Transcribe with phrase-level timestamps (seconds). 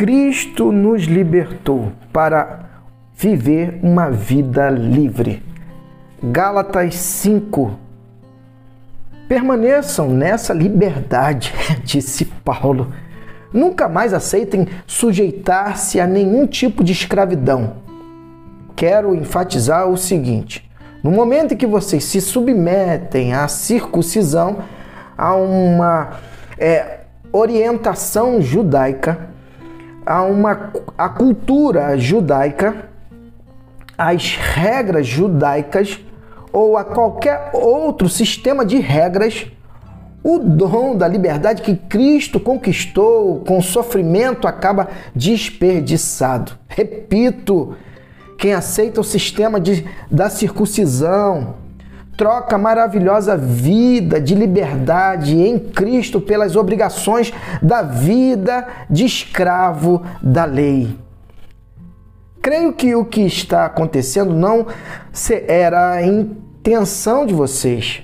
[0.00, 2.60] Cristo nos libertou para
[3.14, 5.42] viver uma vida livre.
[6.22, 7.78] Gálatas 5.
[9.28, 11.52] Permaneçam nessa liberdade,
[11.84, 12.94] disse Paulo.
[13.52, 17.74] Nunca mais aceitem sujeitar-se a nenhum tipo de escravidão.
[18.74, 20.66] Quero enfatizar o seguinte:
[21.04, 24.60] no momento em que vocês se submetem à circuncisão,
[25.18, 26.12] a uma
[26.58, 29.28] é, orientação judaica,
[30.04, 32.88] a uma a cultura judaica,
[33.96, 36.00] às regras judaicas
[36.52, 39.46] ou a qualquer outro sistema de regras,
[40.22, 46.52] o dom da liberdade que Cristo conquistou com sofrimento acaba desperdiçado.
[46.68, 47.76] Repito,
[48.36, 51.54] quem aceita o sistema de, da circuncisão,
[52.20, 60.98] troca maravilhosa vida de liberdade em Cristo pelas obrigações da vida de escravo da lei.
[62.42, 64.66] Creio que o que está acontecendo não
[65.48, 68.02] era a intenção de vocês.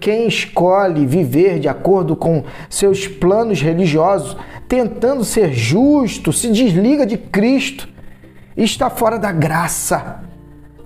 [0.00, 4.34] Quem escolhe viver de acordo com seus planos religiosos,
[4.66, 7.86] tentando ser justo, se desliga de Cristo
[8.56, 10.24] está fora da graça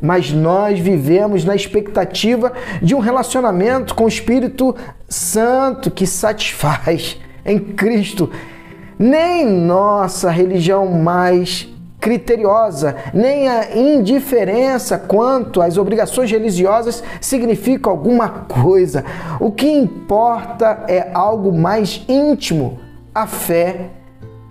[0.01, 4.75] mas nós vivemos na expectativa de um relacionamento com o Espírito
[5.09, 8.31] Santo que satisfaz em Cristo.
[8.99, 11.69] Nem nossa religião mais
[12.01, 19.05] criteriosa, nem a indiferença quanto às obrigações religiosas significa alguma coisa.
[19.41, 22.79] O que importa é algo mais íntimo,
[23.15, 23.91] a fé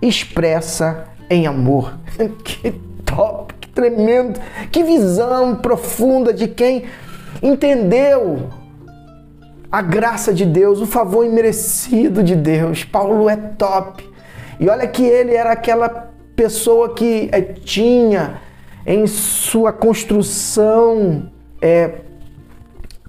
[0.00, 1.94] expressa em amor.
[2.44, 2.72] que
[3.04, 3.57] top!
[3.78, 4.40] Tremendo,
[4.72, 6.86] que visão profunda de quem
[7.40, 8.50] entendeu
[9.70, 12.82] a graça de Deus, o favor imerecido de Deus.
[12.82, 14.04] Paulo é top.
[14.58, 18.40] E olha que ele era aquela pessoa que é, tinha
[18.84, 21.30] em sua construção
[21.62, 22.00] é,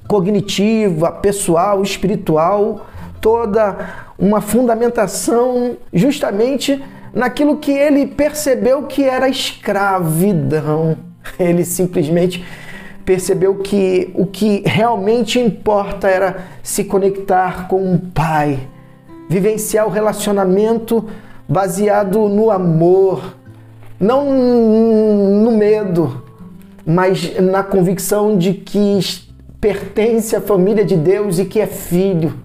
[0.08, 2.86] cognitiva, pessoal, espiritual,
[3.20, 3.76] toda
[4.20, 6.80] uma fundamentação justamente
[7.14, 10.98] naquilo que ele percebeu que era escravidão.
[11.38, 12.44] Ele simplesmente
[13.06, 18.60] percebeu que o que realmente importa era se conectar com o Pai,
[19.28, 21.08] vivenciar o relacionamento
[21.48, 23.36] baseado no amor,
[24.00, 26.24] não no medo,
[26.86, 29.00] mas na convicção de que
[29.60, 32.36] pertence à família de Deus e que é filho.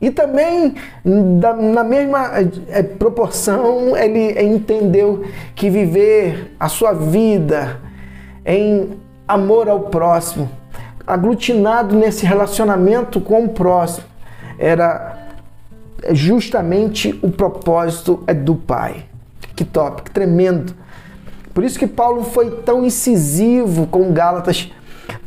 [0.00, 0.74] E também,
[1.04, 2.30] na mesma
[2.68, 5.24] eh, proporção, ele entendeu
[5.54, 7.78] que viver a sua vida
[8.46, 10.50] em amor ao próximo,
[11.06, 14.06] aglutinado nesse relacionamento com o próximo,
[14.58, 15.18] era
[16.12, 19.04] justamente o propósito é do Pai.
[19.54, 20.74] Que top, que tremendo.
[21.52, 24.72] Por isso que Paulo foi tão incisivo com Gálatas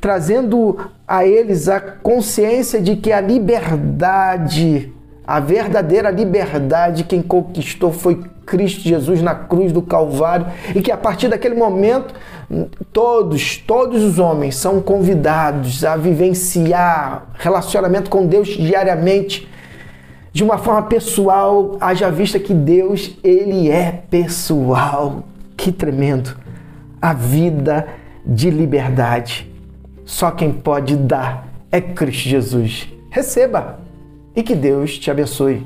[0.03, 0.78] trazendo
[1.08, 4.91] a eles a consciência de que a liberdade,
[5.25, 10.97] a verdadeira liberdade, quem conquistou foi Cristo Jesus na cruz do Calvário e que a
[10.97, 12.14] partir daquele momento
[12.91, 19.47] todos, todos os homens são convidados a vivenciar relacionamento com Deus diariamente
[20.34, 25.24] de uma forma pessoal, haja vista que Deus, ele é pessoal.
[25.56, 26.35] Que tremendo.
[27.02, 27.88] A vida
[28.25, 29.53] de liberdade.
[30.06, 32.88] Só quem pode dar é Cristo Jesus.
[33.09, 33.80] Receba
[34.36, 35.66] e que Deus te abençoe.